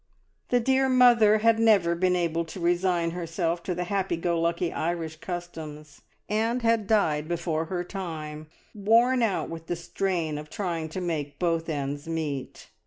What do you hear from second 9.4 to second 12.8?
with the strain of trying to make both ends meet.